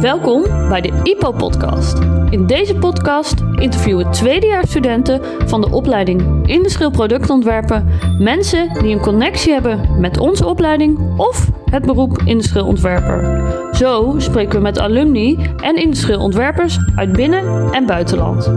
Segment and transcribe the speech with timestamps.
[0.00, 1.98] Welkom bij de IPO-podcast.
[2.30, 10.00] In deze podcast interviewen tweedejaarsstudenten van de opleiding Industrieel Productontwerpen mensen die een connectie hebben
[10.00, 13.42] met onze opleiding of het beroep industrieel ontwerper.
[13.72, 18.52] Zo spreken we met alumni en industrieel ontwerpers uit binnen- en buitenland.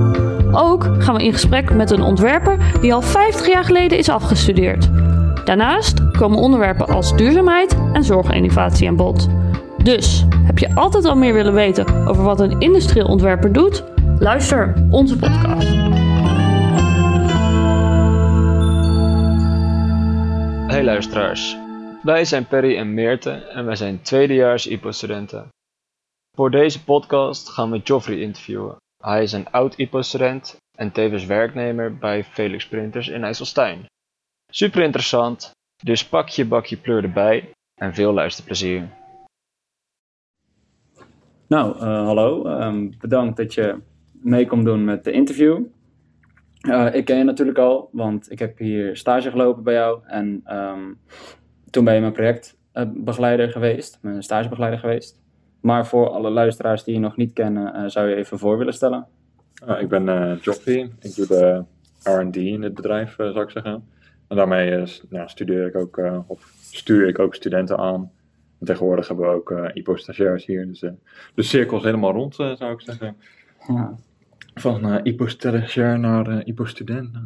[0.51, 4.89] Ook gaan we in gesprek met een ontwerper die al 50 jaar geleden is afgestudeerd.
[5.45, 9.29] Daarnaast komen onderwerpen als duurzaamheid en zorginnovatie aan bod.
[9.83, 13.83] Dus, heb je altijd al meer willen weten over wat een industrieel ontwerper doet?
[14.19, 15.67] Luister onze podcast.
[20.71, 21.57] Hey luisteraars,
[22.03, 25.47] wij zijn Perry en Meerte en wij zijn tweedejaars IPO-studenten.
[26.35, 28.75] Voor deze podcast gaan we Joffrey interviewen.
[29.03, 33.85] Hij is een oud IPO-student en tevens werknemer bij Felix Printers in IJsselstein.
[34.51, 35.51] Super interessant,
[35.83, 37.49] dus pak je bakje pleur erbij
[37.81, 39.01] en veel luisterplezier.
[41.47, 42.45] Nou, eh, hallo.
[42.45, 43.75] Ehm, bedankt dat je
[44.11, 45.61] mee komt doen met de interview.
[46.59, 49.99] Eh, ik ken je natuurlijk al, want ik heb hier stage gelopen bij jou.
[50.05, 50.93] En ehm,
[51.69, 55.21] toen ben je mijn projectbegeleider geweest, mijn stagebegeleider geweest.
[55.61, 58.73] Maar voor alle luisteraars die je nog niet kennen, eh, zou je even voor willen
[58.73, 59.07] stellen?
[59.79, 60.91] Ik ben uh, Joffrey.
[60.99, 61.63] Ik doe de
[62.03, 63.87] R&D in het bedrijf, zou ik zeggen.
[64.27, 64.83] En daarmee
[65.25, 68.11] studeer ik ook, of stuur ik ook studenten aan.
[68.63, 70.67] En tegenwoordig hebben we ook IPO-stagiairs hier.
[70.67, 70.79] Dus
[71.35, 73.15] de cirkel is helemaal rond, zou ik zeggen.
[73.67, 73.95] Ja.
[74.53, 77.17] Van IPO-stagiair naar IPO-student.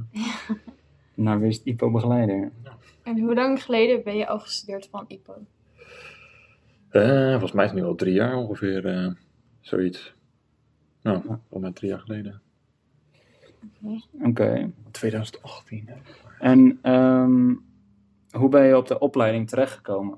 [1.14, 2.52] Nou, weer is het IPO-begeleider.
[3.04, 5.34] En hoe lang geleden ben je al gestudeerd van IPO?
[7.30, 9.16] volgens mij is het nu al drie jaar ongeveer,
[9.60, 10.14] zoiets.
[11.02, 12.42] Nou, al net drie jaar geleden.
[13.82, 14.02] Oké.
[14.24, 14.72] Okay.
[14.92, 15.88] 2018.
[15.88, 15.96] Hè?
[16.40, 17.66] En um,
[18.32, 20.18] hoe ben je op de opleiding terechtgekomen?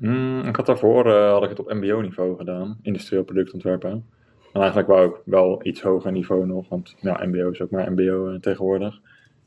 [0.00, 3.90] Mm, ik had daarvoor uh, had ik het op MBO-niveau gedaan, industrieel productontwerpen.
[4.52, 7.92] En eigenlijk wou ik wel iets hoger niveau nog, want ja, MBO is ook maar
[7.92, 9.00] MBO uh, tegenwoordig.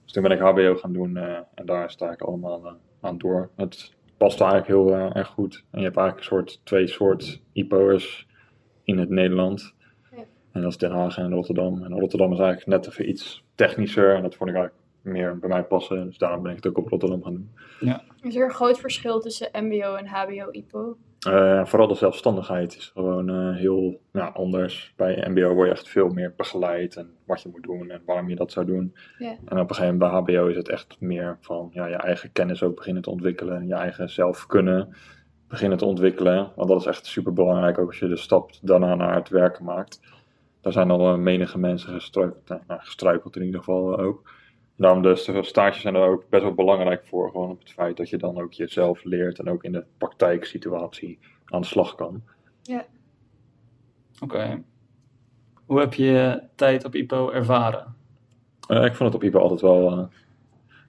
[0.03, 3.50] Dus toen ben ik HBO gaan doen uh, en daar sta ik allemaal aan door.
[3.56, 5.64] Het past eigenlijk heel erg goed.
[5.72, 8.28] En je hebt eigenlijk een soort, twee soort IPO'ers
[8.84, 9.76] in het Nederland.
[10.52, 11.84] En dat is Den Haag en Rotterdam.
[11.84, 14.16] En Rotterdam is eigenlijk net even iets technischer.
[14.16, 16.06] En dat vond ik eigenlijk meer bij mij passen.
[16.06, 17.52] Dus daarom ben ik het ook op Rotterdam gaan doen.
[17.80, 18.04] Ja.
[18.22, 20.98] Is er een groot verschil tussen MBO en HBO-IPO?
[21.28, 24.94] Uh, vooral de zelfstandigheid is gewoon uh, heel ja, anders.
[24.96, 28.30] Bij MBO word je echt veel meer begeleid en wat je moet doen en waarom
[28.30, 28.96] je dat zou doen.
[29.18, 29.32] Yeah.
[29.32, 32.32] En op een gegeven moment bij HBO is het echt meer van ja, je eigen
[32.32, 33.56] kennis ook beginnen te ontwikkelen.
[33.56, 34.96] En je eigen zelf kunnen
[35.48, 36.52] beginnen te ontwikkelen.
[36.56, 39.66] Want dat is echt super belangrijk ook als je de stap daarna naar het werken
[39.66, 40.00] maakt
[40.62, 44.32] daar zijn al menige mensen gestruikeld, nou, gestruikeld in ieder geval ook.
[44.81, 47.97] Daarom dus de stages zijn er ook best wel belangrijk voor, gewoon op het feit
[47.97, 52.24] dat je dan ook jezelf leert en ook in de praktijksituatie aan de slag kan.
[52.62, 52.86] Ja.
[54.22, 54.36] Oké.
[54.36, 54.64] Okay.
[55.66, 57.96] Hoe heb je tijd op IPO ervaren?
[58.68, 60.06] Uh, ik vond het op IPO altijd wel, uh,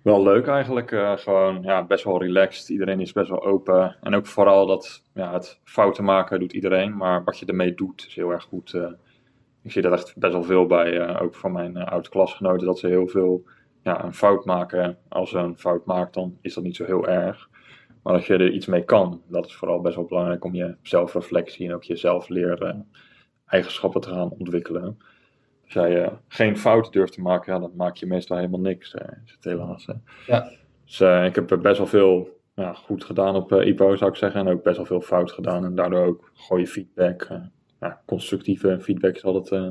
[0.02, 0.90] wel leuk eigenlijk.
[0.90, 2.68] Uh, gewoon ja, best wel relaxed.
[2.68, 3.96] Iedereen is best wel open.
[4.02, 8.04] En ook vooral dat ja, het fouten maken doet iedereen, maar wat je ermee doet
[8.06, 8.74] is heel erg goed
[9.62, 12.78] ik zie dat echt best wel veel bij, uh, ook van mijn uh, oud-klasgenoten, dat
[12.78, 13.44] ze heel veel
[13.82, 14.98] ja, een fout maken.
[15.08, 17.50] Als ze een fout maakt, dan is dat niet zo heel erg.
[18.02, 20.76] Maar als je er iets mee kan, dat is vooral best wel belangrijk om je
[20.82, 22.88] zelfreflectie en ook je zelfleren
[23.46, 24.98] eigenschappen te gaan ontwikkelen.
[25.64, 28.94] Als jij uh, geen fout durft te maken, ja, dan maak je meestal helemaal niks,
[29.24, 29.88] is het helaas.
[30.26, 30.50] Ja.
[30.84, 34.40] Dus ik heb best wel veel ja, goed gedaan op IPO, zou ik zeggen.
[34.40, 35.64] En ook best wel veel fout gedaan.
[35.64, 37.28] En daardoor ook goede feedback
[37.82, 39.70] ja, constructieve feedback is altijd, uh,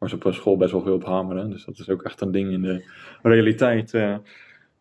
[0.00, 1.50] waar ze op school best wel veel op hameren.
[1.50, 2.84] Dus dat is ook echt een ding in de
[3.22, 3.92] realiteit.
[3.92, 4.16] Uh,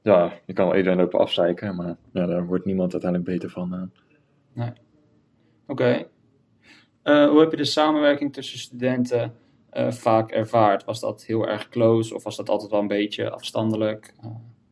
[0.01, 3.73] ja, je kan wel iedereen op afzeiken, maar ja, daar wordt niemand uiteindelijk beter van.
[3.73, 3.81] Uh.
[4.53, 4.71] Nee.
[5.67, 6.07] Oké.
[7.03, 7.27] Okay.
[7.27, 9.33] hoe heb je de samenwerking tussen studenten
[9.89, 10.83] vaak ervaard?
[10.83, 14.13] Was dat heel erg close of was dat altijd wel een beetje afstandelijk?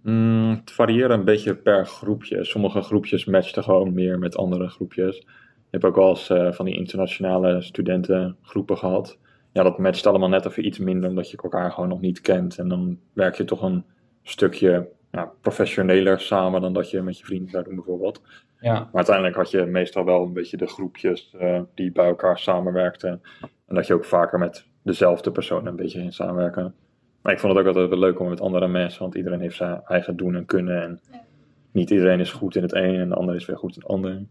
[0.07, 2.43] Mm, het varieert een beetje per groepje.
[2.43, 5.17] Sommige groepjes matchten gewoon meer met andere groepjes.
[5.17, 5.25] Je
[5.71, 9.17] hebt ook wel eens uh, van die internationale studentengroepen gehad.
[9.57, 12.57] Ja, dat matcht allemaal net even iets minder, omdat je elkaar gewoon nog niet kent.
[12.57, 13.83] En dan werk je toch een
[14.23, 18.21] stukje ja, professioneler samen dan dat je met je vrienden zou doen, bijvoorbeeld.
[18.59, 18.73] Ja.
[18.73, 23.21] Maar uiteindelijk had je meestal wel een beetje de groepjes uh, die bij elkaar samenwerkten.
[23.67, 26.73] En dat je ook vaker met dezelfde persoon een beetje ging samenwerken.
[27.21, 29.55] Maar ik vond het ook altijd wel leuk om met andere mensen, want iedereen heeft
[29.55, 30.81] zijn eigen doen en kunnen.
[30.81, 31.23] En Ja.
[31.71, 33.91] niet iedereen is goed in het een en de ander is weer goed in het
[33.91, 34.21] ander.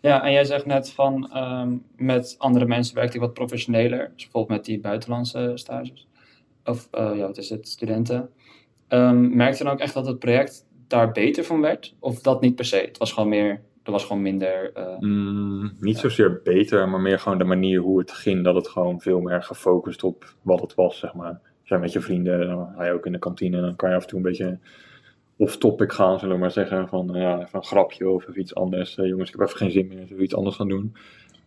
[0.00, 4.10] Ja, en jij zegt net van ehm, met andere mensen werkt hij wat professioneler.
[4.14, 6.08] Dus bijvoorbeeld met die buitenlandse stages.
[6.64, 8.30] Of uh, ja, wat is het, studenten.
[8.88, 11.94] Um, merkte je dan ook echt dat het project daar beter van werd?
[11.98, 12.76] Of dat niet per se?
[12.76, 14.72] Het was gewoon meer dat was gewoon minder...
[14.72, 18.44] eh, Mm, niet zozeer beter, maar meer gewoon de manier hoe het ging.
[18.44, 21.40] Dat het gewoon veel meer gefocust op wat het was, zeg maar.
[21.62, 23.56] Jij met je vrienden, dan ga je ook in de kantine.
[23.56, 24.58] En dan kan je af en toe een beetje
[25.38, 26.88] off-topic gaan, zullen we maar zeggen.
[26.88, 28.96] Van eh, ja, even een grapje of even iets anders.
[28.96, 30.94] Eh, jongens, ik heb even geen zin meer, zullen we iets anders gaan doen?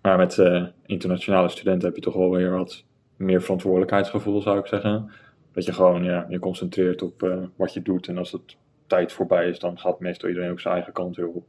[0.01, 2.83] Maar met eh, internationale studenten heb je toch wel weer wat
[3.15, 5.11] meer verantwoordelijkheidsgevoel, zou ik zeggen.
[5.51, 8.07] Dat je gewoon ja, je concentreert op eh, wat je doet.
[8.07, 8.57] En als het
[8.88, 11.45] tijd voorbij is, dan gaat meestal iedereen ook zijn eigen kant weer op.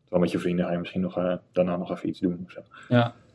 [0.00, 2.42] Terwijl met je vrienden ga je misschien nog, eh, daarna nog even iets doen.
[2.44, 2.60] Of zo.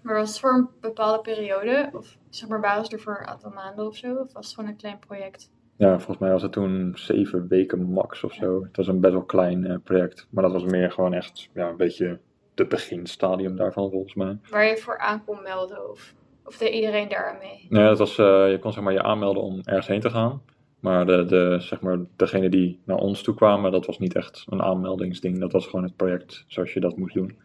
[0.01, 1.89] Maar was het voor een bepaalde periode?
[1.93, 4.15] Of zeg maar, waren ze er voor een aantal maanden of zo?
[4.15, 5.51] Of was het gewoon een klein project?
[5.79, 8.63] Ja, volgens mij was het toen zeven weken max of zo.
[8.63, 10.27] Het was een best wel klein eh, project.
[10.29, 12.19] Maar dat was meer gewoon echt ja, een beetje
[12.53, 14.37] de beginstadium daarvan, volgens mij.
[14.49, 15.89] Waar je voor aan kon melden?
[15.89, 16.13] Of,
[16.45, 17.65] of deed iedereen daar aan mee?
[17.69, 20.41] Nee, dat was, eh, je kon zeg maar je aanmelden om ergens heen te gaan.
[20.79, 24.45] Maar, de, de, zeg maar degene die naar ons toe kwamen, dat was niet echt
[24.49, 25.39] een aanmeldingsding.
[25.39, 27.37] Dat was gewoon het project zoals je dat moest doen.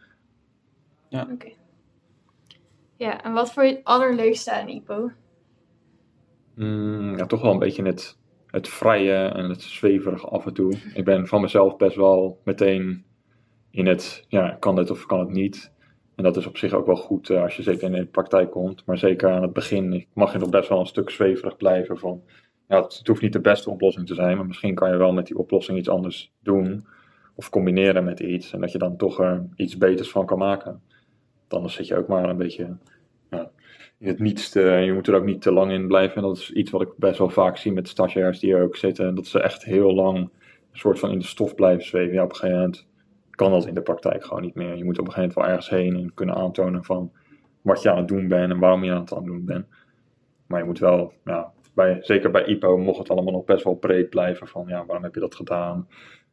[1.09, 1.51] Oké.
[2.95, 5.11] Ja, en wat vond je het allerleukste aan IPO?
[6.55, 8.17] Mm, ja, toch wel een beetje het,
[8.55, 10.73] het vrije en het zweverige af en toe.
[10.93, 13.05] Ik ben van mezelf best wel meteen
[13.71, 15.73] in het, ja, kan dit of kan het niet.
[16.15, 18.51] En dat is op zich ook wel goed eh, als je zeker in de praktijk
[18.51, 18.85] komt.
[18.85, 22.21] Maar zeker aan het begin mag je nog best wel een stuk zweverig blijven van...
[22.67, 25.27] Ja, het, hoeft niet de beste oplossing te zijn, maar misschien kan je wel met
[25.27, 26.87] die oplossing iets anders doen.
[27.35, 28.53] Of combineren met iets.
[28.53, 30.71] En dat je dan toch er iets beters van kan maken.
[30.71, 32.77] Want Anders zit je ook maar een beetje
[33.97, 34.53] in het niets.
[34.53, 36.15] je moet er ook niet te lang in blijven.
[36.15, 38.75] En dat is iets wat ik best wel vaak zie met stagiairs die er ook
[38.75, 39.15] zitten.
[39.15, 40.29] Dat ze echt heel lang een
[40.71, 42.13] soort van in de stof blijven zweven.
[42.13, 42.87] Ja, op een gegeven moment
[43.29, 44.75] kan dat in de praktijk gewoon niet meer.
[44.75, 47.11] Je moet op een gegeven moment wel ergens heen en kunnen aantonen van
[47.61, 49.65] wat je aan het doen bent en waarom je aan het aan het doen bent.
[50.47, 53.75] Maar je moet wel, ja, bij, zeker bij IPO mocht het allemaal nog best wel
[53.75, 55.87] breed blijven van ja, waarom heb je dat gedaan?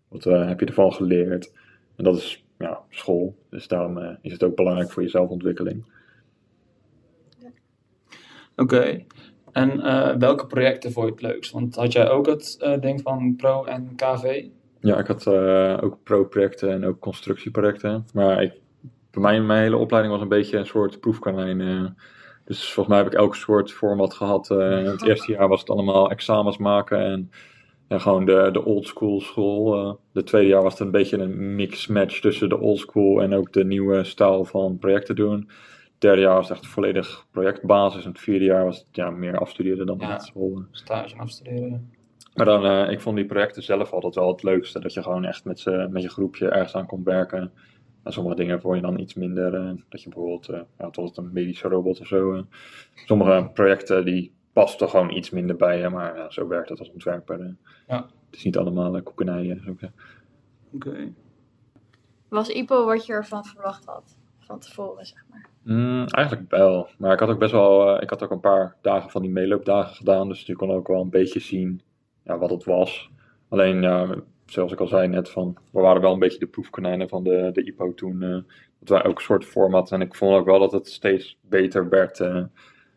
[0.09, 1.53] Wat eh, heb je ervan geleerd?
[1.97, 3.37] En dat is ja, school.
[3.50, 5.85] Dus daarom eh, is het ook belangrijk voor je zelfontwikkeling.
[8.56, 9.04] Oké.
[9.52, 11.52] En eh, welke projecten vond je het leukst?
[11.52, 14.44] Want had jij ook het eh, ding van Pro en KV?
[14.81, 18.06] Ja, ik had eh, ook pro-projecten en ook constructieprojecten.
[18.14, 18.52] Maar ik,
[19.10, 21.60] bij mij, mijn hele opleiding was een beetje een soort proefkonijn.
[21.60, 21.84] eh.
[22.44, 24.50] dus volgens mij heb ik elk soort format gehad.
[24.50, 24.82] eh.
[24.84, 27.31] het eerste jaar was het allemaal examens maken
[27.88, 30.00] en gewoon de, de old school school.
[30.12, 33.52] de tweede jaar was het een beetje een mix-match tussen de old school en ook
[33.52, 35.50] de nieuwe stijl van projecten doen.
[36.02, 38.04] Het derde jaar was het echt volledig projectbasis.
[38.04, 40.19] En het vierde jaar was het ja, meer afstuderen dan Ja.
[40.19, 40.64] school.
[40.70, 41.93] Stage en afstuderen.
[42.34, 44.81] Maar dan, eh, ik vond die projecten zelf altijd wel het leukste.
[44.81, 47.52] Dat je gewoon echt met, met je groepje ergens aan kon werken.
[48.02, 49.54] En sommige dingen vond je dan iets minder.
[49.54, 52.46] eh, dat je bijvoorbeeld, eh ja, tot het een medische robot of zo.
[52.94, 55.88] sommige projecten die pasten gewoon iets minder bij je.
[55.88, 57.56] Maar zo werkt het als ontwerper.
[57.88, 57.96] Ja.
[58.26, 59.60] Het is niet allemaal uh, koekenijen.
[59.64, 59.94] zeggen.
[60.75, 61.12] Oké.
[62.28, 64.16] Was IPO wat je ervan verwacht had?
[64.52, 65.46] Van tevoren, zeg maar.
[65.62, 66.88] Mm, eigenlijk wel.
[66.99, 69.31] Maar ik had ook best wel, eh, ik had ook een paar dagen van die
[69.31, 70.28] meeloopdagen gedaan.
[70.28, 71.81] Dus je kon ook wel een beetje zien
[72.25, 73.10] ja, wat het was.
[73.49, 73.82] Alleen,
[74.46, 77.50] zoals ik al zei net, van, we waren wel een beetje de proefkonijnen van de,
[77.52, 78.22] de IPO toen.
[78.22, 78.38] eh,
[78.78, 79.93] dat wij ook een soort format.
[79.93, 82.20] En ik vond ook wel dat het steeds beter werd.
[82.20, 82.44] eh.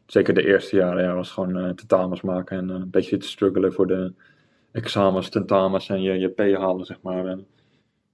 [0.06, 3.88] zeker de eerste jaren ja, was gewoon tentamens maken en een beetje te struggelen voor
[3.88, 4.14] de
[4.72, 7.38] examens, tentamens en je, je P halen, zeg maar.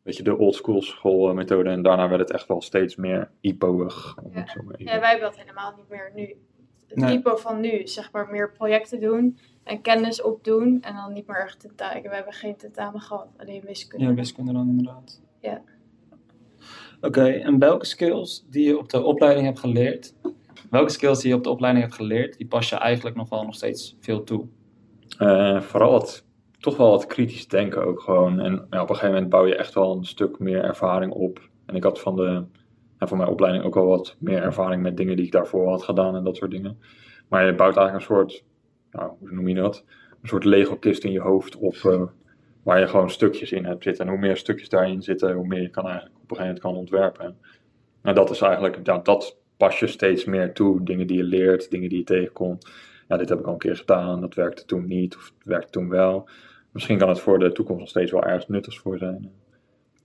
[0.04, 1.70] Weet je, de oldschool schoolmethode.
[1.70, 4.18] En daarna werd het echt wel steeds meer IPO-ig.
[4.34, 6.36] even- Ja, wij hebben dat helemaal niet meer nu.
[6.88, 7.18] Het Nee.
[7.18, 10.78] IPO van nu zeg maar meer projecten doen en kennis opdoen.
[10.82, 12.02] En dan niet meer echt tentamen.
[12.02, 14.06] We hebben geen tentamen gehad, alleen wiskunde.
[14.06, 15.22] Ja, wiskunde dan inderdaad.
[15.40, 15.62] Ja.
[17.02, 20.14] Oké, en welke skills die je op de opleiding hebt geleerd,
[20.70, 23.44] welke skills die je op de opleiding hebt geleerd, die pas je eigenlijk nog wel
[23.44, 24.48] nog steeds veel toe?
[25.18, 26.26] Eh, vooral het,
[26.62, 28.40] toch wel het kritisch denken ook gewoon.
[28.40, 31.50] En ja, op een gegeven moment bouw je echt wel een stuk meer ervaring op.
[31.66, 32.44] En ik had van, de,
[33.00, 35.84] ja, van mijn opleiding ook wel wat meer ervaring met dingen die ik daarvoor had
[35.84, 36.78] gedaan en dat soort dingen.
[37.28, 38.44] Maar je bouwt eigenlijk een soort,
[38.92, 39.84] nou, hoe noem je dat?
[40.22, 42.02] Een soort Lego-kist in je hoofd op, eh,
[42.64, 44.06] waar je gewoon stukjes in hebt zitten.
[44.06, 46.60] En hoe meer stukjes daarin zitten, hoe meer je kan eigenlijk op een gegeven moment
[46.60, 47.38] kan ontwerpen.
[48.02, 50.84] En dat is eigenlijk, ja, dat pas je steeds meer toe.
[50.84, 52.70] Dingen die je leert, dingen die je tegenkomt
[53.12, 55.70] ja, dit heb ik al een keer gedaan, dat werkte toen niet, of het werkte
[55.70, 56.30] toen wel.
[56.72, 59.32] Misschien kan het voor de toekomst nog steeds wel ergens nuttigs voor zijn.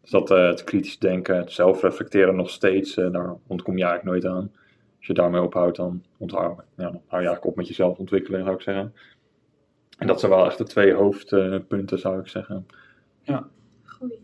[0.01, 4.23] Dus dat eh, het kritisch denken, het zelfreflecteren nog steeds, eh, daar ontkom je eigenlijk
[4.23, 4.53] nooit aan.
[4.97, 8.45] Als je daarmee ophoudt, dan, onthoud, ja, dan hou je eigenlijk op met jezelf ontwikkelen,
[8.45, 8.95] zou ik zeggen.
[9.99, 12.67] En dat zijn wel echt de twee hoofdpunten, zou ik zeggen.
[13.85, 14.21] Goeie.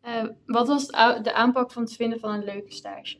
[0.00, 0.86] Eh, wat was
[1.22, 3.16] de aanpak van het vinden van een leuke stage?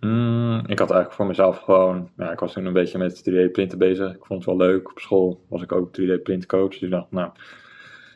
[0.00, 3.50] Mm, ik had eigenlijk voor mezelf gewoon, ja, ik was toen een beetje met 3D
[3.52, 4.14] printen bezig.
[4.14, 4.90] Ik vond het wel leuk.
[4.90, 6.70] Op school was ik ook 3D printcoach.
[6.70, 7.30] Dus ik dacht, nou,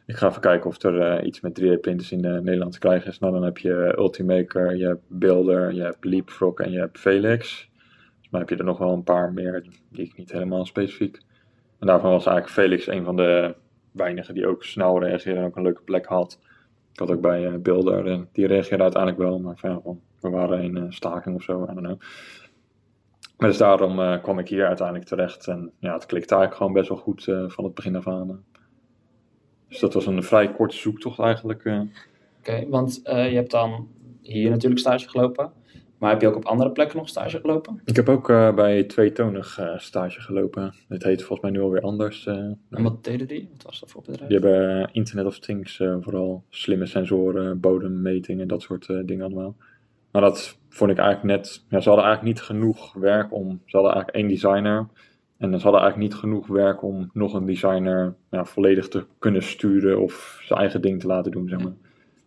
[0.06, 3.10] ik ga even kijken of er eh, iets met 3D-printers in eh, Nederland te krijgen
[3.10, 3.18] is.
[3.18, 7.68] Nou, dan heb je Ultimaker, je hebt Builder, je hebt Leapfrog en je hebt Felix.
[8.06, 11.20] Volgens mij heb je er nog wel een paar meer, die ik niet helemaal specifiek.
[11.78, 13.54] En daarvan was eigenlijk Felix een van de
[13.92, 16.38] weinigen die ook snel reageerde en ook een leuke plek had.
[16.92, 20.62] Ik had ook bij eh, Builder, en die reageerde uiteindelijk wel, maar van, we waren
[20.62, 22.00] in eh, staking of zo, I don't know.
[23.38, 25.46] Maar dus daarom eh, kwam ik hier uiteindelijk terecht.
[25.46, 28.44] En ja, het klikte eigenlijk gewoon best wel goed eh, van het begin af aan.
[29.68, 31.88] Dus dat was een vrij korte zoektocht eigenlijk.
[32.38, 33.88] Oké, want je hebt dan
[34.22, 35.52] hier natuurlijk stage gelopen.
[35.98, 37.80] Maar heb je ook op andere plekken nog stage gelopen?
[37.84, 40.74] Ik heb ook bij Tweetonig eh stage gelopen.
[40.88, 42.26] Het heet volgens mij nu alweer anders.
[42.26, 43.48] En wat deden die?
[43.52, 44.30] Wat was dat voor bedrijf?
[44.30, 49.56] Die hebben Internet of Things, vooral slimme sensoren, bodemmetingen, dat soort dingen allemaal.
[50.12, 53.76] Maar dat vond ik eigenlijk net, ja, ze hadden eigenlijk niet genoeg werk om, ze
[53.76, 54.88] hadden eigenlijk één designer.
[55.38, 59.42] En ze hadden eigenlijk niet genoeg werk om nog een designer ja, volledig te kunnen
[59.42, 61.72] sturen of zijn eigen ding te laten doen, zeg maar.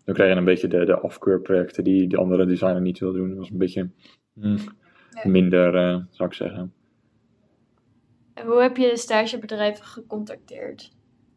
[0.06, 3.30] Dan kreeg je een beetje de, de afkeurprojecten die de andere designer niet wilde doen.
[3.30, 3.90] Dat was een beetje
[4.34, 4.58] Ja.
[5.24, 6.74] minder, eh, zou ik zeggen.
[8.34, 10.92] En hoe heb je de stagebedrijven gecontacteerd?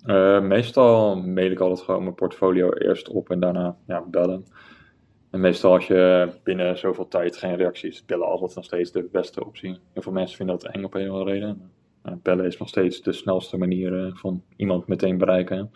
[0.05, 4.47] Eh, meestal mail ik altijd gewoon mijn portfolio eerst op en daarna ja, bellen.
[5.37, 9.45] En meestal als je binnen zoveel tijd geen reacties, bellen altijd nog steeds de beste
[9.45, 9.79] optie.
[9.93, 11.71] Heel veel mensen vinden dat eng op een andere reden.
[12.03, 15.71] Eh, bellen is nog steeds de snelste manier eh, van iemand meteen bereiken.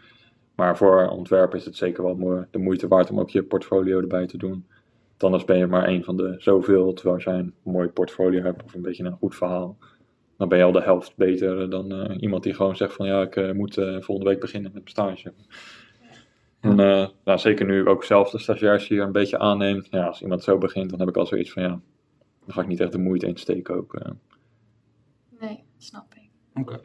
[0.55, 4.27] Maar voor ontwerpen is het zeker wel de moeite waard om ook je portfolio erbij
[4.27, 4.67] te doen.
[5.09, 8.43] Want anders ben je maar één van de zoveel, terwijl als jij een mooi portfolio
[8.43, 9.77] hebt of een beetje een goed verhaal,
[10.37, 13.23] dan ben je al de helft beter dan eh, iemand die gewoon zegt van ja,
[13.23, 15.33] ik moet volgende week beginnen met mijn stage.
[16.61, 19.85] En eh, nou, zeker nu ik ook zelf de stagiairs hier een beetje aanneem.
[19.91, 21.69] Ja, als iemand zo begint, dan heb ik al zoiets van ja,
[22.45, 23.95] dan ga ik niet echt de moeite insteken ook.
[23.95, 24.11] eh.
[25.41, 26.29] Nee, snap ik.
[26.61, 26.81] Oké.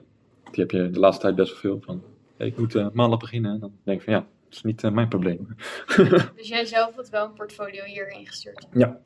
[0.52, 2.04] die heb je de laatste tijd best wel veel van.
[2.38, 3.52] hey, ik moet eh, maandag beginnen.
[3.54, 5.56] En dan denk ik van ja, dat is niet mijn probleem.
[6.36, 8.68] Dus jij zelf had wel een portfolio hier ingestuurd?
[8.74, 9.00] ja.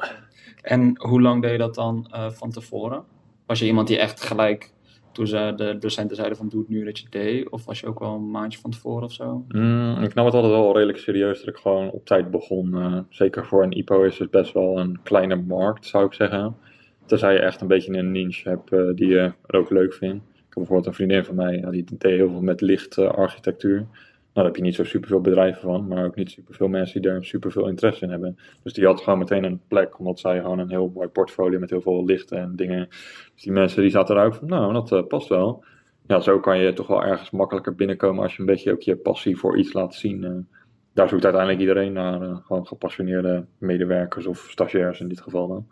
[0.61, 3.03] En hoe lang deed je dat dan eh, van tevoren?
[3.45, 4.73] Was je iemand die echt gelijk,
[5.19, 7.49] toen ze de docenten zeiden van doe het nu dat je deed?
[7.49, 9.45] Of was je ook wel een maandje van tevoren of zo?
[9.47, 12.73] Mm, ik nam het altijd wel redelijk serieus dat ik gewoon op tijd begon.
[12.73, 16.55] eh, zeker voor een IPO is het best wel een kleine markt, zou ik zeggen.
[17.05, 20.23] Tenzij je echt een beetje een niche hebt eh, die je ook leuk vindt.
[20.33, 23.75] Ik heb bijvoorbeeld een vriendin van mij, die deed heel veel met lichtarchitectuur.
[23.75, 23.87] nou,
[24.39, 27.23] daar heb je niet zo superveel bedrijven van, maar ook niet superveel mensen die daar
[27.23, 28.37] superveel interesse in hebben.
[28.63, 31.69] Dus die had gewoon meteen een plek, omdat zij gewoon een heel mooi portfolio met
[31.69, 32.87] heel veel lichten en dingen.
[33.33, 35.63] Dus die mensen die zaten er ook van, nou, dat eh, past wel.
[36.07, 38.95] Ja, zo kan je toch wel ergens makkelijker binnenkomen als je een beetje ook je
[38.95, 40.23] passie voor iets laat zien.
[40.23, 40.31] eh.
[40.93, 45.67] daar zoekt uiteindelijk iedereen naar, eh, gewoon gepassioneerde medewerkers of stagiairs in dit geval dan.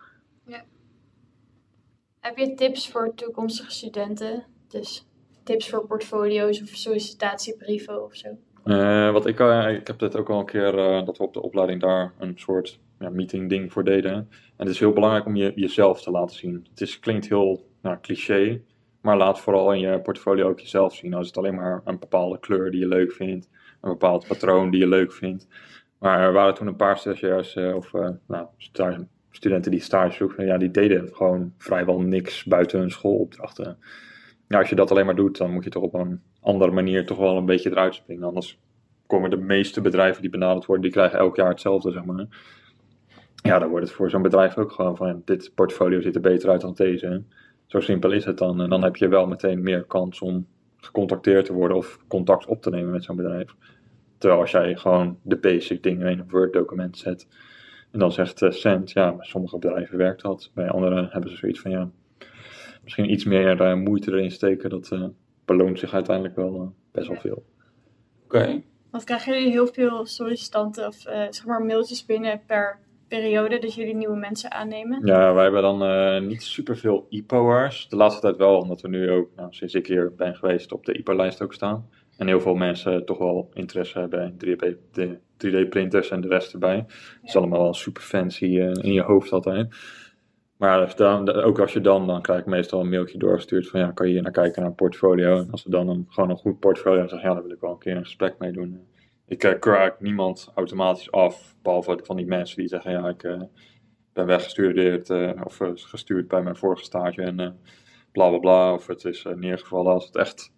[2.20, 4.46] Heb je tips voor toekomstige studenten?
[4.68, 5.08] Dus
[5.44, 8.38] tips voor portfolio's of sollicitatiebrieven of zo?
[8.68, 11.34] Eh, wat ik, eh, ik heb dit ook al een keer, eh, dat we op
[11.34, 14.14] de opleiding daar een soort ja, meeting ding voor deden.
[14.14, 16.68] En het is heel belangrijk om je, jezelf te laten zien.
[16.70, 18.62] Het is, klinkt heel nou, cliché,
[19.02, 21.14] maar laat vooral in je portfolio ook jezelf zien.
[21.14, 23.50] Als het alleen maar een bepaalde kleur die je leuk vindt,
[23.82, 25.48] een bepaald patroon die je leuk vindt.
[26.00, 27.92] Maar er waren toen een paar stagiairs of
[28.28, 28.48] nou,
[29.32, 33.78] studenten die stage zochten, ja, die deden gewoon vrijwel niks buiten hun schoolopdrachten.
[34.48, 37.06] Ja, als je dat alleen maar doet, dan moet je toch op een andere manier
[37.06, 38.24] toch wel een beetje eruit springen.
[38.24, 38.60] Anders
[39.08, 42.26] komen de meeste bedrijven die benaderd worden, die krijgen elk jaar hetzelfde, zeg maar.
[43.44, 46.50] Ja, dan wordt het voor zo'n bedrijf ook gewoon van, dit portfolio ziet er beter
[46.50, 47.24] uit dan deze.
[47.66, 48.62] Zo simpel is het dan.
[48.62, 52.62] En dan heb je wel meteen meer kans om gecontacteerd te worden of contact op
[52.62, 53.56] te nemen met zo'n bedrijf.
[54.18, 57.28] Terwijl als jij gewoon de basic dingen in een Word-document zet
[57.92, 60.52] en dan zegt eh, send, ja, sommige bedrijven werkt dat.
[60.54, 61.90] Bij anderen hebben ze zoiets van, ja,
[62.88, 64.70] misschien iets meer eh, moeite erin steken.
[64.70, 65.04] Dat eh,
[65.46, 67.46] beloont zich uiteindelijk wel eh, best wel veel.
[68.24, 68.62] Oké.
[68.92, 73.74] Want krijgen jullie heel veel sollicitanten of eh, zeg maar mailtjes binnen per periode dat
[73.74, 75.06] jullie nieuwe mensen aannemen?
[75.06, 77.90] Ja, wij hebben dan eh, niet superveel IPO'ers.
[77.90, 80.86] De laatste tijd wel, omdat we nu ook, nou, sinds ik hier ben geweest, op
[80.86, 81.90] de IPO-lijst ook staan.
[82.18, 86.54] En heel veel mensen toch wel interesse hebben in 3D, de 3D-printers en de rest
[86.54, 86.76] erbij.
[86.76, 89.76] Het is allemaal wel super fancy eh, in je hoofd altijd.
[90.58, 93.92] Maar dan, ook als je dan, dan krijg ik meestal een mailtje doorgestuurd van ja,
[93.92, 95.38] kan je hier naar kijken naar een portfolio.
[95.38, 97.62] En als ze dan een, gewoon een goed portfolio hebben, zeggen ja, daar wil ik
[97.62, 98.88] wel een keer een gesprek mee doen.
[99.28, 103.42] Ik uh, eigenlijk niemand automatisch af, behalve van die mensen die zeggen ja, ik eh,
[104.14, 107.60] ben weggestuurd eh, of gestuurd bij mijn vorige stage en
[108.12, 108.74] bla bla bla.
[108.74, 110.54] Of het is neergevallen als het echt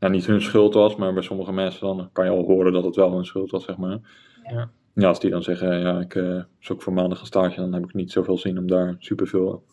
[0.00, 2.84] ja, niet hun schuld was, maar bij sommige mensen dan kan je al horen dat
[2.84, 3.98] het wel hun schuld was, zeg maar.
[4.42, 4.70] Ja.
[4.94, 7.84] Ja, als die dan zeggen, ja, ik uh, zoek voor maandag een stage, dan heb
[7.84, 9.64] ik niet zoveel zin om daar superveel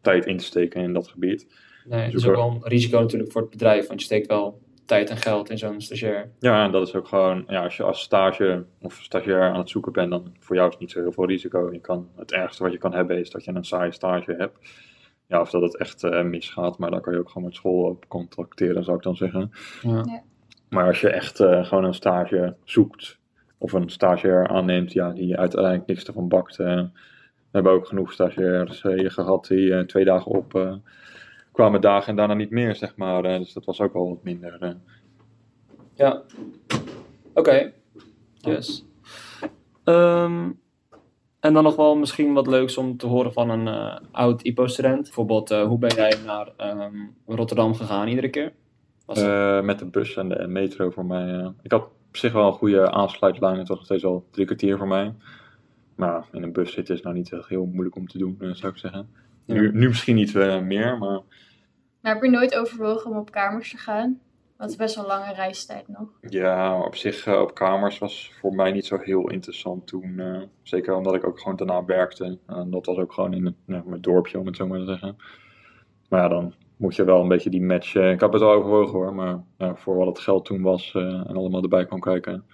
[0.00, 1.46] tijd in te steken in dat gebied.
[1.84, 4.60] Nee, het is ook wel een risico natuurlijk voor het bedrijf, want je steekt wel
[4.84, 6.30] tijd en geld in zo'n stagiair.
[6.38, 9.70] Ja, en dat is ook gewoon, ja, als je als stage of stagiair aan het
[9.70, 11.72] zoeken bent, dan voor jou is het niet zo heel veel risico.
[11.72, 14.58] Je kan, het ergste wat je kan hebben is dat je een saaie stage hebt.
[15.26, 17.84] Ja, of dat het echt eh, misgaat, maar dan kan je ook gewoon met school
[17.84, 19.50] op contracteren, zou ik dan zeggen.
[19.82, 19.90] Ja.
[19.90, 20.22] Ja.
[20.68, 23.17] Maar als je echt eh, gewoon een stage zoekt,
[23.58, 26.58] of een stagiair aanneemt, ja, die uiteindelijk niks ervan bakt.
[26.58, 26.82] eh,
[27.50, 30.78] we hebben ook genoeg stagiairs eh, hier gehad die eh, twee dagen op
[31.52, 33.22] kwamen dagen en daarna niet meer, zeg maar.
[33.22, 34.76] Dus dat was ook wel wat minder.
[35.94, 36.22] Ja.
[37.34, 37.72] Oké.
[38.34, 38.84] Yes.
[39.84, 40.50] Ehm,
[41.40, 45.02] en dan nog wel misschien wat leuks om te horen van een oud IPO-student.
[45.02, 46.96] Bijvoorbeeld, hoe ben jij naar ehm,
[47.26, 48.52] Rotterdam gegaan iedere keer?
[49.62, 51.52] Met de bus en de metro voor mij.
[51.62, 53.58] ik had op zich wel een goede aansluitlijn.
[53.58, 55.14] Het was nog steeds al drie kwartier voor mij.
[55.94, 58.50] Maar in een bus zitten is nou niet echt heel moeilijk om te doen, eh,
[58.52, 59.08] zou ik zeggen.
[59.44, 59.54] Ja.
[59.54, 61.20] Nu, nu misschien niet eh, meer, maar
[62.00, 64.20] Maar heb je nooit overwogen om op kamers te gaan?
[64.56, 66.08] Want het is best wel een lange reistijd nog.
[66.20, 70.22] ja, op zich eh, op kamers was voor mij niet zo heel interessant toen.
[70.62, 72.38] zeker omdat ik ook gewoon daarna werkte.
[72.46, 74.84] En dat was ook gewoon in het, nou, mijn dorpje, om het zo maar te
[74.84, 75.16] zeggen.
[76.08, 77.94] Maar ja, dan moet je wel een beetje die match...
[77.94, 80.94] eh, ik heb het wel overwogen hoor, maar ja, voor wat het geld toen was
[80.94, 82.44] eh, en allemaal erbij kwam kijken...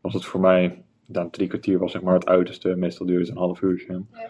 [0.00, 2.76] was het voor mij, dan drie kwartier was zeg maar het uiterste.
[2.76, 4.02] Meestal duurde het een half uurtje.
[4.12, 4.28] Ja.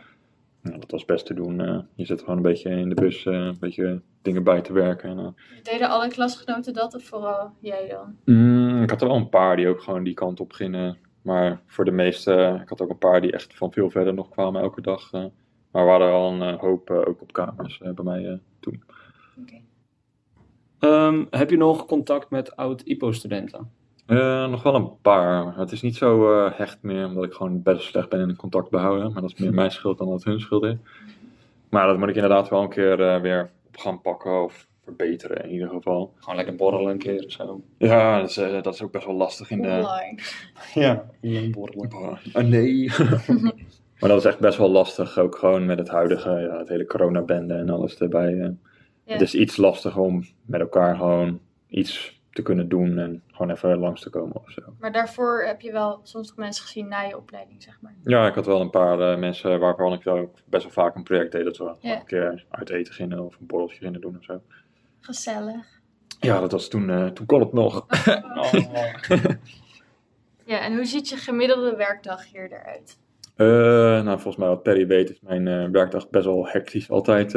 [0.62, 1.60] Ja, dat was best te doen.
[1.60, 1.78] eh.
[1.94, 5.18] je zit gewoon een beetje in de bus, een beetje dingen bij te werken.
[5.18, 8.16] En, Deden alle klasgenoten dat of vooral jij dan?
[8.36, 10.98] Mm, ik had er wel een paar die ook gewoon die kant op gingen.
[11.22, 14.28] Maar voor de meeste, ik had ook een paar die echt van veel verder nog
[14.28, 15.12] kwamen elke dag.
[15.12, 18.82] maar we hadden al een hoop ook op kamers bij mij toen.
[20.80, 23.70] Ehm, heb je nog contact met oud IPO-studenten?
[24.06, 25.56] Eh, nog wel een paar.
[25.56, 28.70] Het is niet zo eh, hecht meer, omdat ik gewoon best slecht ben in contact
[28.70, 29.12] behouden.
[29.12, 30.74] Maar dat is meer mijn schuld dan dat het hun schuld is.
[31.68, 35.44] Maar dat moet ik inderdaad wel een keer eh, weer op gaan pakken of verbeteren
[35.44, 36.12] in ieder geval.
[36.18, 37.62] Gewoon lekker borrelen een keer of zo.
[37.78, 39.68] Ja, dat is, dat is ook best wel lastig in de...
[39.68, 40.18] Online.
[40.74, 42.18] Ja, Een borrelen.
[42.32, 42.90] Ah, nee.
[44.00, 46.86] maar dat is echt best wel lastig, ook gewoon met het huidige, ja, het hele
[46.86, 48.56] coronabende en alles erbij.
[49.12, 53.78] Het is iets lastiger om met elkaar gewoon iets te kunnen doen en gewoon even
[53.78, 54.62] langs te komen of zo.
[54.78, 57.94] Maar daarvoor heb je wel soms mensen gezien na je opleiding, zeg maar.
[58.04, 61.02] Ja, ik had wel een paar eh, mensen waarvan ik ook best wel vaak een
[61.02, 61.94] project deed, dat we Ja.
[61.98, 64.42] een keer uit eten gingen of een borreltje gingen doen of zo.
[65.00, 65.78] Gezellig.
[66.20, 67.86] Ja, dat was toen, eh, toen kon het nog.
[68.36, 68.52] Oh.
[70.44, 72.98] Ja, en hoe ziet je gemiddelde werkdag hier eruit?
[73.36, 73.46] Eh,
[74.04, 77.32] nou, volgens mij wat Perry weet is mijn werkdag best wel hectisch altijd.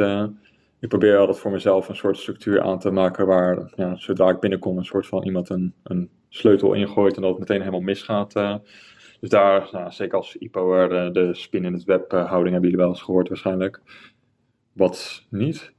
[0.84, 4.40] Ik probeer altijd voor mezelf een soort structuur aan te maken waar, ja, zodra ik
[4.40, 8.34] binnenkom, een soort van iemand een, een sleutel ingooit en dat het meteen helemaal misgaat.
[8.36, 8.54] eh.
[9.20, 12.70] dus daar, nou, zeker als IPO'er, eh, de spin in het web eh, houding hebben
[12.70, 13.80] jullie wel eens gehoord waarschijnlijk.
[14.72, 15.72] Wat niet?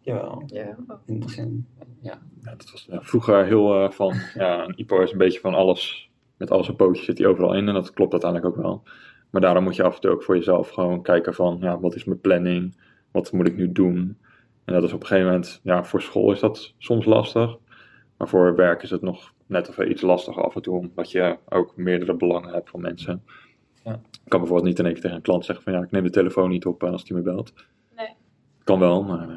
[0.00, 0.76] Jawel, Ja.
[1.06, 1.66] in het begin.
[2.00, 2.18] Ja.
[2.42, 6.10] Ja, dat was ja, vroeger heel van, ja, een IPO is een beetje van alles,
[6.36, 8.82] met alles een pootje zit hij overal in en dat klopt uiteindelijk ook wel.
[9.30, 11.94] Maar daarom moet je af en toe ook voor jezelf gewoon kijken van, ja, wat
[11.94, 12.76] is mijn planning?
[13.10, 14.18] Wat moet ik nu doen?
[14.70, 17.56] En dat is op een gegeven moment, ja, voor school is dat soms lastig.
[18.16, 21.36] Maar voor werk is het nog net even iets lastiger af en toe, omdat je
[21.48, 23.24] ook meerdere belangen hebt van mensen.
[23.84, 23.92] Ja.
[23.92, 26.02] Ik kan bijvoorbeeld niet in één keer tegen een klant zeggen van, ja, ik neem
[26.02, 27.52] de telefoon niet op eh, als die me belt.
[27.96, 28.14] Nee.
[28.64, 29.36] Kan wel, maar eh,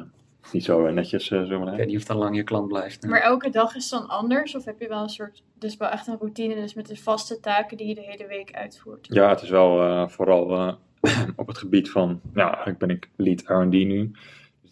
[0.52, 1.72] niet zo eh, netjes, zo maar.
[1.72, 3.06] Ik weet niet of dan lang je klant blijft.
[3.06, 4.54] Maar elke dag is dan anders?
[4.56, 7.40] Of heb je wel een soort, dus wel echt een routine, dus met de vaste
[7.40, 9.06] taken die je de hele week uitvoert?
[9.10, 10.72] Ja, het is wel eh, vooral eh,
[11.36, 14.10] op het gebied van, ja, eigenlijk ben ik lead R&D nu.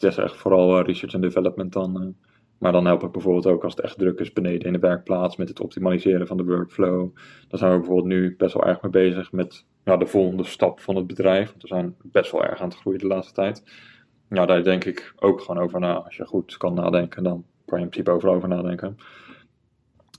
[0.02, 2.00] Het is echt vooral eh, research en development dan.
[2.02, 2.06] eh.
[2.58, 5.36] maar dan help ik bijvoorbeeld ook als het echt druk is beneden in de werkplaats
[5.36, 7.14] met het optimaliseren van de workflow.
[7.48, 10.80] Daar zijn we bijvoorbeeld nu best wel erg mee bezig met ja, de volgende stap
[10.80, 11.48] van het bedrijf.
[11.50, 13.62] Want we zijn best wel erg aan het groeien de laatste tijd.
[14.28, 15.92] Ja, daar denk ik ook gewoon over na.
[15.94, 18.96] Als je goed kan nadenken, dan kan je in principe overal over nadenken.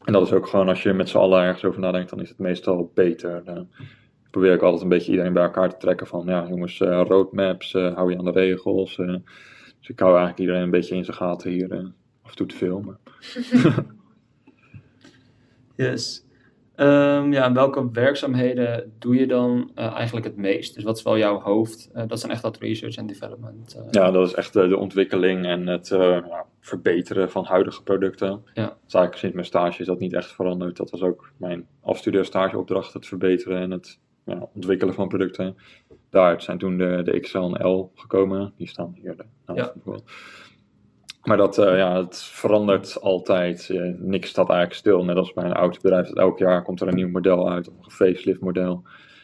[0.06, 2.30] En dat is ook gewoon, als je met z'n allen ergens over nadenkt, dan is
[2.30, 3.44] het meestal beter.
[3.46, 3.68] Dan
[4.30, 7.74] probeer ik altijd een beetje iedereen bij elkaar te trekken van, ja jongens, eh, roadmaps,
[7.74, 8.98] hou je aan de regels.
[9.00, 9.16] eh.
[9.84, 11.86] Dus ik hou eigenlijk iedereen een beetje in zijn gaten hier, eh,
[12.22, 12.82] af en toe te veel.
[12.86, 12.98] Maar...
[15.76, 16.26] Yes.
[16.76, 20.76] Ehm, ja, en welke werkzaamheden doe je dan eh, eigenlijk het meest?
[20.76, 21.90] Dus wat is wel jouw hoofd?
[21.94, 23.84] Eh, dat zijn echt dat research en development.
[23.92, 28.28] Ja, dat is echt de ontwikkeling en het ja, verbeteren van huidige producten.
[28.54, 28.64] Ja.
[28.64, 30.78] Dat is eigenlijk sinds mijn stage is dat niet echt veranderd.
[30.78, 35.56] Dat was ook mijn afstudeerstageopdracht, het verbeteren en het ja, ontwikkelen van producten.
[36.10, 38.54] Daaruit zijn toen de, de XL en L gekomen.
[38.58, 39.18] Die staan hier.
[39.18, 39.72] De, nou, Ja.
[39.74, 40.12] bijvoorbeeld.
[41.24, 43.70] Maar dat, eh, ja, het verandert altijd.
[43.98, 45.04] Niks staat eigenlijk stil.
[45.04, 46.08] Net als bij een autobedrijf.
[46.08, 47.70] dat Elk jaar komt er een nieuw model uit.
[47.70, 48.84] Of een facelift model.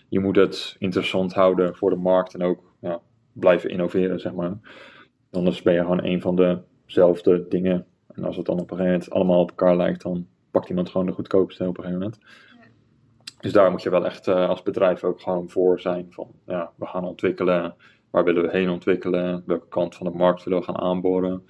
[0.09, 2.33] Je moet het interessant houden voor de markt.
[2.33, 2.99] En ook ja,
[3.33, 4.57] blijven innoveren, zeg maar.
[5.31, 8.91] Anders ben je gewoon een van dezelfde dingen En als het dan op een gegeven
[8.91, 12.19] moment allemaal op elkaar lijkt, dan pakt iemand gewoon de goedkoopste op een gegeven moment.
[13.39, 16.71] Dus daar moet je wel echt eh, als bedrijf ook gewoon voor zijn van, ja,
[16.75, 17.75] we gaan ontwikkelen,
[18.09, 21.43] waar willen we heen ontwikkelen, welke kant van de markt willen we gaan aanboren.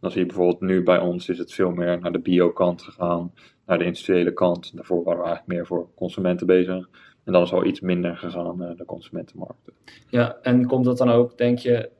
[0.00, 3.32] Dan zie je bijvoorbeeld nu bij ons is het veel meer naar de bio-kant gegaan,
[3.66, 4.76] naar de industriële kant.
[4.76, 6.88] Daarvoor waren we eigenlijk meer voor consumenten bezig.
[7.24, 9.70] En dan is al iets minder gegaan naar de consumentenmarkt.
[10.08, 11.90] Ja, en komt dat dan ook, denk je,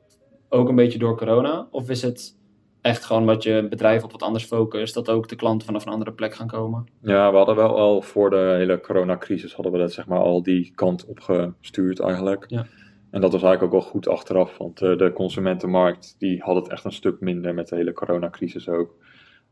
[0.49, 1.67] ook een beetje door corona?
[1.71, 2.37] Of is het
[2.81, 5.91] echt gewoon wat je bedrijf op wat anders focust, dat ook de klanten vanaf een
[5.91, 6.87] andere plek gaan komen?
[7.01, 10.43] Ja, we hadden wel al voor de hele coronacrisis hadden we dat zeg maar al
[10.43, 12.45] die kant opgestuurd eigenlijk.
[12.47, 12.65] Ja.
[13.11, 16.67] En dat was eigenlijk ook wel goed achteraf, want eh, de consumentenmarkt die had het
[16.67, 18.95] echt een stuk minder met de hele coronacrisis ook.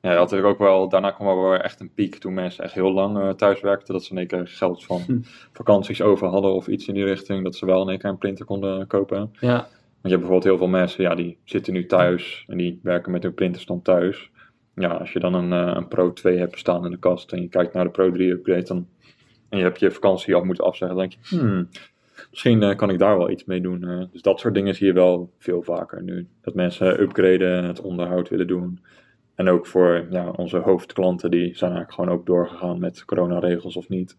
[0.01, 2.63] Ja, je had natuurlijk ook wel, daarna kwam er wel echt een piek toen mensen
[2.63, 5.17] echt heel lang uh, thuis werkten, dat ze in één keer geld van Hm.
[5.53, 8.17] vakanties over hadden of iets in die richting, dat ze wel in één keer een
[8.17, 9.33] printer konden kopen.
[9.39, 9.67] Ja,
[10.01, 13.23] je hebt bijvoorbeeld heel veel mensen, ja, die zitten nu thuis en die werken met
[13.23, 14.31] hun printerstand thuis.
[14.75, 17.41] Ja, als je dan een, eh, een Pro 2 hebt staan in de kast en
[17.41, 18.87] je kijkt naar de Pro 3 upgrade dan,
[19.49, 21.69] en je hebt je vakantie af moeten afzeggen, dan denk je, hmm,
[22.29, 23.83] misschien eh, kan ik daar wel iets mee doen.
[23.83, 24.03] eh.
[24.11, 26.27] dus dat soort dingen zie je wel veel vaker nu.
[26.41, 28.79] Dat mensen upgraden, het onderhoud willen doen.
[29.35, 33.89] En ook voor ja, onze hoofdklanten, die zijn eigenlijk gewoon ook doorgegaan met coronaregels of
[33.89, 34.15] niet.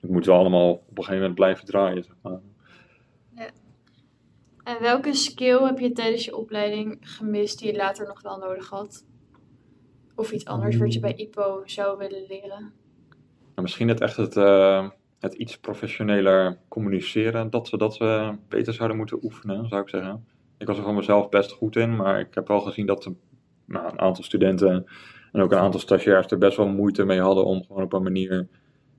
[0.00, 2.04] Het moet wel allemaal op een gegeven moment blijven draaien.
[2.04, 2.40] Zeg maar.
[4.68, 8.68] En welke skill heb je tijdens je opleiding gemist die je later nog wel nodig
[8.68, 9.06] had?
[10.14, 12.72] Of iets anders wat je bij IPO zou willen leren?
[13.54, 18.74] Nou, misschien het echt het, eh, het iets professioneler communiceren, dat we dat we beter
[18.74, 20.26] zouden moeten oefenen, zou ik zeggen.
[20.58, 23.18] Ik was er van mezelf best goed in, maar ik heb wel gezien dat een,
[23.64, 24.86] nou, een aantal studenten
[25.32, 28.02] en ook een aantal stagiairs er best wel moeite mee hadden om gewoon op een
[28.02, 28.48] manier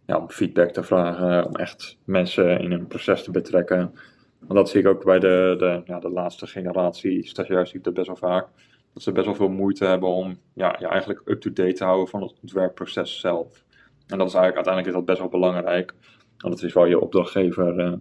[0.05, 3.93] ja, om feedback te vragen, om echt mensen in een proces te betrekken.
[4.39, 7.85] Want dat zie ik ook bij de, de, ja, de laatste generatie stagiairs, zie ik
[7.85, 8.47] dat best wel vaak.
[8.93, 12.21] Dat ze best wel veel moeite hebben om ja, je eigenlijk up-to-date te houden van
[12.21, 13.63] het ontwerpproces zelf.
[14.07, 15.93] En dat is eigenlijk, uiteindelijk is dat best wel belangrijk.
[16.37, 17.79] Want het is wel je opdrachtgever.
[17.79, 17.93] eh,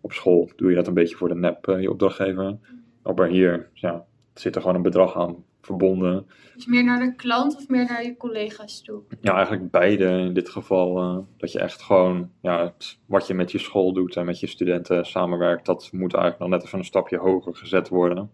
[0.00, 2.58] op school doe je dat een beetje voor de nep, eh, je opdrachtgever.
[3.02, 6.26] Maar hier ja, zit er gewoon een bedrag aan verbonden.
[6.54, 9.02] Dus meer naar de klant of meer naar je collega's toe?
[9.20, 10.98] Ja, eigenlijk beide in dit geval.
[10.98, 14.40] eh, dat je echt gewoon, ja, het- wat je met je school doet en met
[14.40, 18.30] je studenten samenwerkt, dat moet eigenlijk nog net even een stapje hoger gezet worden.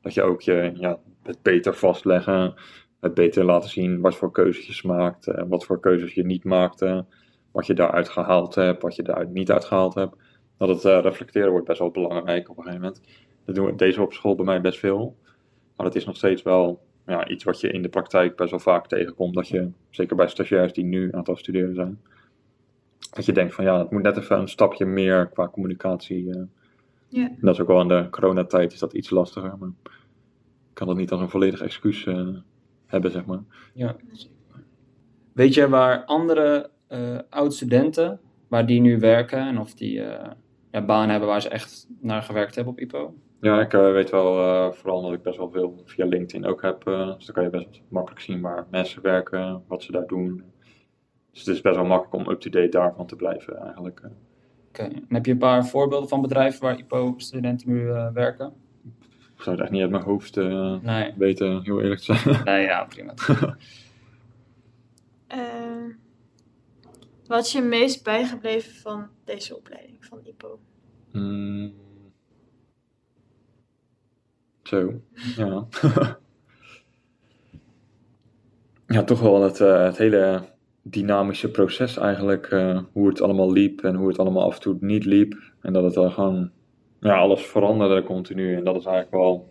[0.00, 2.54] Dat je ook je, ja, het beter vastleggen,
[3.00, 6.44] het beter laten zien wat voor keuzes je maakt, eh, wat voor keuzes je niet
[6.44, 7.04] maakte,
[7.52, 10.16] wat je daaruit gehaald hebt, wat je daaruit niet uitgehaald hebt.
[10.58, 13.02] Dat het eh, reflecteren wordt best wel belangrijk op een gegeven moment.
[13.44, 15.16] Dat doen we deze op school bij mij best veel.
[15.76, 18.58] Maar het is nog steeds wel ja, iets wat je in de praktijk best wel
[18.60, 19.34] vaak tegenkomt.
[19.34, 22.00] Dat je, zeker bij stagiairs die nu aan het afstuderen zijn,
[23.12, 26.30] dat je denkt van ja, het moet net even een stapje meer qua communicatie.
[26.30, 26.42] eh.
[27.08, 27.26] Ja.
[27.28, 29.56] En Dat is ook wel in de coronatijd is dat iets lastiger.
[29.58, 29.90] Maar ik
[30.72, 32.28] kan dat niet als een volledig excuus eh,
[32.86, 33.42] hebben, zeg maar.
[35.32, 40.30] Weet je waar andere eh oud-studenten, waar die nu werken en of die eh
[40.70, 43.14] ja, banen hebben waar ze echt naar gewerkt hebben op IPO?
[43.42, 46.62] Ja, ik eh, weet wel, eh, vooral dat ik best wel veel via LinkedIn ook
[46.62, 46.86] heb.
[46.86, 50.42] eh, dus dan kan je best makkelijk zien waar mensen werken, wat ze daar doen.
[51.30, 54.02] Dus het is best wel makkelijk om up-to-date daarvan te blijven eigenlijk.
[54.68, 58.52] Oké, en heb je een paar voorbeelden van bedrijven waar IPO-studenten nu eh, werken?
[59.36, 61.12] Ik zou het echt niet uit mijn hoofd eh, Nee.
[61.16, 62.42] weten, heel eerlijk te zijn.
[62.44, 63.14] Nee, ja, prima.
[65.26, 65.38] Eh,
[67.26, 70.58] wat is je meest bijgebleven van deze opleiding van IPO?
[71.10, 71.72] Hmm.
[74.72, 75.00] Zo,
[75.36, 75.66] ja.
[78.94, 80.42] ja, toch wel het, eh, het hele
[80.82, 82.46] dynamische proces eigenlijk.
[82.46, 85.34] eh, hoe het allemaal liep en hoe het allemaal af en toe niet liep.
[85.60, 86.50] En dat het dan gewoon,
[87.00, 88.54] ja, alles veranderde continu.
[88.56, 89.48] En dat is eigenlijk wel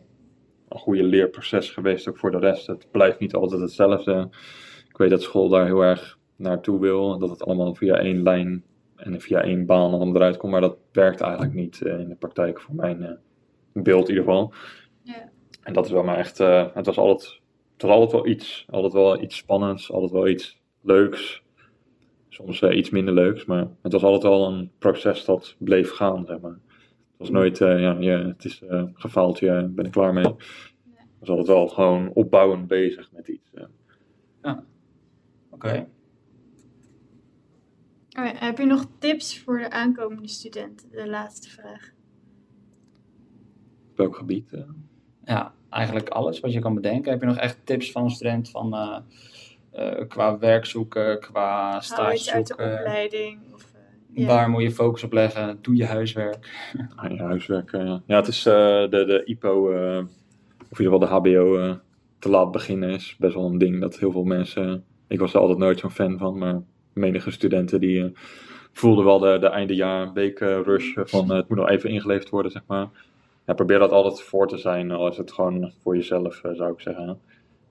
[0.69, 2.67] een goede leerproces geweest ook voor de rest.
[2.67, 4.29] Het blijft niet altijd hetzelfde.
[4.89, 7.17] Ik weet dat school daar heel erg naartoe wil.
[7.19, 8.63] Dat het allemaal via één lijn
[8.95, 10.51] en via één baan allemaal eruit komt.
[10.51, 13.19] Maar dat werkt eigenlijk niet eh, in de praktijk voor mijn
[13.73, 14.53] beeld in ieder geval.
[15.03, 15.29] Ja.
[15.63, 17.39] En dat is wel maar echt, eh, het was altijd,
[17.73, 18.65] het was altijd wel iets.
[18.69, 21.43] Altijd wel iets spannends, altijd wel iets leuks.
[22.29, 26.25] Soms eh, iets minder leuks, maar het was altijd wel een proces dat bleef gaan,
[26.25, 26.51] zeg maar.
[26.51, 30.25] Het was nooit, eh, ja, ja, het is eh, gefaald, ja, ben ik klaar mee.
[30.25, 33.51] Het was altijd wel gewoon opbouwend bezig met iets.
[35.49, 35.87] Oké.
[38.19, 40.89] Oh ja, heb je nog tips voor de aankomende studenten?
[40.91, 41.91] De laatste vraag.
[43.91, 44.65] Op welk gebied?
[45.25, 47.11] Ja, eigenlijk alles wat je kan bedenken.
[47.11, 48.97] Heb je nog echt tips van een student van, eh,
[49.71, 52.79] eh, qua werk zoeken, qua stage iets uit de zoeken?
[52.79, 53.39] opleiding?
[53.53, 53.73] Of,
[54.15, 54.27] eh.
[54.27, 55.57] Waar moet je focus op leggen?
[55.61, 56.49] Doe je huiswerk.
[56.95, 57.71] Ah, ja, huiswerk.
[57.71, 59.97] ja, het is eh, de, de IPO, eh,
[60.71, 61.77] of in ieder geval de HBO,
[62.19, 64.83] te laat beginnen is best wel een ding dat heel veel mensen.
[65.07, 66.61] Ik was er altijd nooit zo'n fan van, maar
[66.93, 68.13] menige studenten die
[68.71, 72.51] voelden wel de, de eindejaar week eh, rush van het moet nog even ingeleverd worden,
[72.51, 72.87] zeg maar.
[73.45, 76.71] Ja, probeer dat altijd voor te zijn, al is het gewoon voor jezelf, eh, zou
[76.71, 77.19] ik zeggen.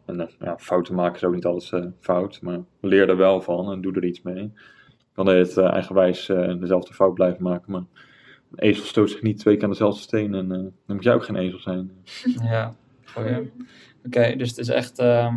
[0.05, 3.41] En eh, ja, fouten maken is ook niet altijd eh, fout, maar leer er wel
[3.41, 4.43] van en doe er iets mee.
[4.43, 6.27] Ik kan het eigenwijs
[6.61, 7.85] dezelfde fout blijven maken, maar
[8.51, 11.25] een ezel stoot zich niet twee keer aan dezelfde steen en dan moet jij ook
[11.25, 11.91] geen ezel zijn.
[12.43, 13.53] Ja, goeie.
[14.07, 15.37] Oké, dus het is echt, ehm,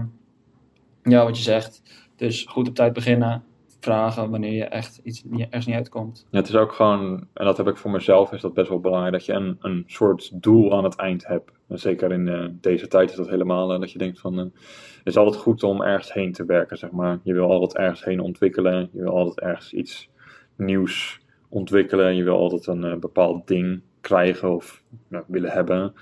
[1.04, 1.82] ja, wat je zegt.
[2.16, 3.44] Dus goed op tijd beginnen,
[3.84, 6.28] vragen wanneer je echt iets niet, ergens niet uitkomt.
[6.30, 8.80] Ja, het is ook gewoon, en dat heb ik voor mezelf, is dat best wel
[8.80, 11.52] belangrijk, dat je een, een soort doel aan het eind hebt.
[11.68, 14.46] En zeker in eh, deze tijd is dat helemaal, eh, dat je denkt van, eh,
[14.98, 17.20] het is altijd goed om ergens heen te werken, zeg maar.
[17.24, 20.10] Je wil altijd ergens heen ontwikkelen, je wil altijd ergens iets
[20.56, 25.94] nieuws ontwikkelen, je wil altijd een bepaald ding krijgen of nou, willen hebben.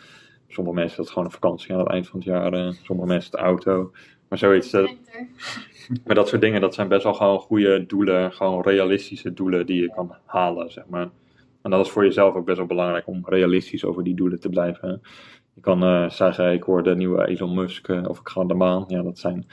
[0.48, 3.38] Sommige mensen dat gewoon een vakantie aan het eind van het jaar, sommige mensen de
[3.38, 3.92] auto.
[4.32, 4.90] Maar zoiets, eh,
[6.06, 9.82] maar dat soort dingen, dat zijn best wel gewoon goede doelen, gewoon realistische doelen die
[9.82, 11.10] je kan halen, zeg maar.
[11.62, 14.50] En dat is voor jezelf ook best wel belangrijk om realistisch over die doelen te
[14.50, 15.02] blijven.
[15.54, 18.48] Je kan eh, zeggen, ik word de nieuwe Elon Musk eh, of ik ga naar
[18.48, 18.84] de maan.
[18.88, 19.48] Ja, dat zijn,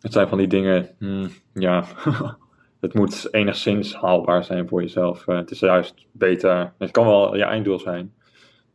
[0.00, 1.84] dat zijn van die dingen, hmm, ja,
[2.80, 5.24] het moet enigszins haalbaar zijn voor jezelf.
[5.24, 8.14] Het is juist beter, het kan wel je einddoel zijn,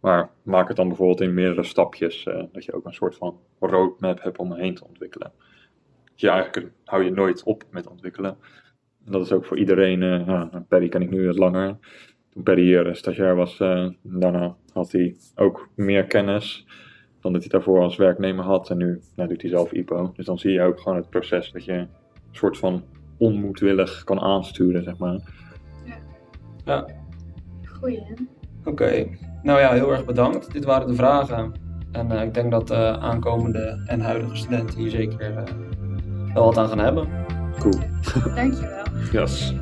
[0.01, 3.39] maar maak het dan bijvoorbeeld in meerdere stapjes, eh, dat je ook een soort van
[3.59, 5.31] roadmap hebt om heen te ontwikkelen
[6.21, 8.37] je eigenlijk hou je nooit op met ontwikkelen.
[9.05, 10.03] En dat is ook voor iedereen.
[10.03, 11.77] eh ja, Perry ken ik nu wat langer.
[12.29, 16.65] Toen Perry hier eh, stagiair was, eh, daarna had hij ook meer kennis
[17.19, 18.69] dan dat hij daarvoor als werknemer had.
[18.69, 20.11] En nu nou, doet hij zelf IPO.
[20.15, 21.89] Dus dan zie je ook gewoon het proces dat je een
[22.31, 22.83] soort van
[23.17, 25.19] onmoedwillig kan aansturen, zeg maar.
[26.65, 26.85] Ja,
[27.79, 28.39] Goeie.
[28.65, 29.07] Oké.
[29.43, 30.53] Nou ja, heel erg bedankt.
[30.53, 31.51] Dit waren de vragen.
[31.91, 35.43] En eh, ik denk dat de aankomende en huidige studenten hier zeker eh,
[36.33, 37.07] wel wat aan gaan hebben.
[37.59, 37.79] Cool.
[38.35, 38.83] Dankjewel.
[39.11, 39.53] Yes.